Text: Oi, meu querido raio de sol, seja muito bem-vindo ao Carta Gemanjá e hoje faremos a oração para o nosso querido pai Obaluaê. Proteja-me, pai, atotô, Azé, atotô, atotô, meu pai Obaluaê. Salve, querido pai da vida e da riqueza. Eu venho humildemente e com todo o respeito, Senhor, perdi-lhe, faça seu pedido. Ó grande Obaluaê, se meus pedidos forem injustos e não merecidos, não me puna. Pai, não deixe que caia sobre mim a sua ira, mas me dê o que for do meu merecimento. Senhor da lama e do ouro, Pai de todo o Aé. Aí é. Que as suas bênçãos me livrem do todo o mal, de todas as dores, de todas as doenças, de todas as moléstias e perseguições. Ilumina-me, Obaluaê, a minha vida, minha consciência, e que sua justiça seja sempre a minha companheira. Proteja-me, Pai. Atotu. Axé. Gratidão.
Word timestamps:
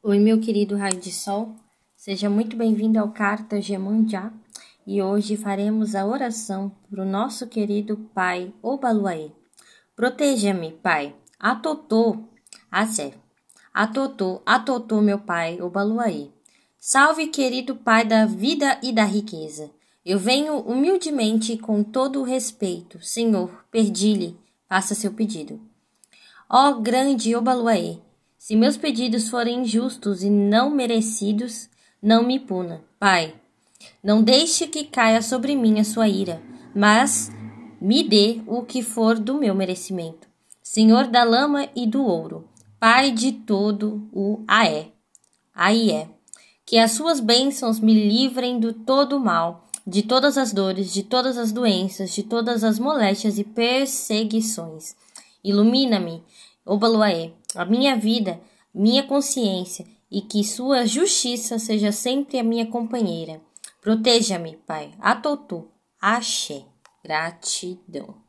Oi, 0.00 0.20
meu 0.20 0.40
querido 0.40 0.76
raio 0.76 1.00
de 1.00 1.10
sol, 1.10 1.56
seja 1.96 2.30
muito 2.30 2.56
bem-vindo 2.56 3.00
ao 3.00 3.10
Carta 3.10 3.60
Gemanjá 3.60 4.32
e 4.86 5.02
hoje 5.02 5.36
faremos 5.36 5.96
a 5.96 6.06
oração 6.06 6.70
para 6.88 7.02
o 7.02 7.04
nosso 7.04 7.48
querido 7.48 7.96
pai 8.14 8.54
Obaluaê. 8.62 9.32
Proteja-me, 9.96 10.70
pai, 10.70 11.16
atotô, 11.36 12.16
Azé, 12.70 13.12
atotô, 13.74 14.40
atotô, 14.46 15.00
meu 15.00 15.18
pai 15.18 15.60
Obaluaê. 15.60 16.28
Salve, 16.78 17.26
querido 17.26 17.74
pai 17.74 18.04
da 18.04 18.24
vida 18.24 18.78
e 18.80 18.92
da 18.92 19.04
riqueza. 19.04 19.68
Eu 20.06 20.20
venho 20.20 20.60
humildemente 20.60 21.54
e 21.54 21.58
com 21.58 21.82
todo 21.82 22.20
o 22.20 22.24
respeito, 22.24 23.02
Senhor, 23.02 23.64
perdi-lhe, 23.68 24.38
faça 24.68 24.94
seu 24.94 25.12
pedido. 25.12 25.60
Ó 26.48 26.74
grande 26.74 27.34
Obaluaê, 27.34 27.98
se 28.38 28.54
meus 28.54 28.76
pedidos 28.76 29.28
forem 29.28 29.60
injustos 29.60 30.22
e 30.22 30.30
não 30.30 30.70
merecidos, 30.70 31.68
não 32.00 32.22
me 32.22 32.38
puna. 32.38 32.82
Pai, 32.98 33.34
não 34.02 34.22
deixe 34.22 34.66
que 34.66 34.84
caia 34.84 35.20
sobre 35.20 35.56
mim 35.56 35.80
a 35.80 35.84
sua 35.84 36.08
ira, 36.08 36.40
mas 36.74 37.30
me 37.80 38.02
dê 38.02 38.40
o 38.46 38.62
que 38.62 38.82
for 38.82 39.18
do 39.18 39.34
meu 39.34 39.54
merecimento. 39.54 40.28
Senhor 40.62 41.08
da 41.08 41.24
lama 41.24 41.68
e 41.74 41.86
do 41.86 42.04
ouro, 42.04 42.48
Pai 42.78 43.10
de 43.10 43.32
todo 43.32 44.08
o 44.12 44.44
Aé. 44.46 44.92
Aí 45.52 45.90
é. 45.90 46.08
Que 46.64 46.78
as 46.78 46.92
suas 46.92 47.18
bênçãos 47.18 47.80
me 47.80 47.92
livrem 47.92 48.60
do 48.60 48.72
todo 48.72 49.16
o 49.16 49.20
mal, 49.20 49.68
de 49.84 50.02
todas 50.02 50.38
as 50.38 50.52
dores, 50.52 50.92
de 50.92 51.02
todas 51.02 51.36
as 51.38 51.50
doenças, 51.50 52.14
de 52.14 52.22
todas 52.22 52.62
as 52.62 52.78
moléstias 52.78 53.38
e 53.38 53.42
perseguições. 53.42 54.94
Ilumina-me, 55.42 56.22
Obaluaê, 56.64 57.32
a 57.54 57.64
minha 57.64 57.96
vida, 57.96 58.40
minha 58.74 59.02
consciência, 59.02 59.86
e 60.10 60.22
que 60.22 60.42
sua 60.42 60.86
justiça 60.86 61.58
seja 61.58 61.92
sempre 61.92 62.38
a 62.38 62.44
minha 62.44 62.66
companheira. 62.66 63.40
Proteja-me, 63.80 64.56
Pai. 64.66 64.92
Atotu. 65.00 65.68
Axé. 66.00 66.64
Gratidão. 67.04 68.27